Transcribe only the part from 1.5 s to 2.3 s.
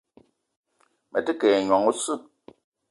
ayi nyong oseu.